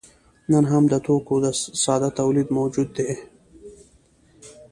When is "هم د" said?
0.71-0.93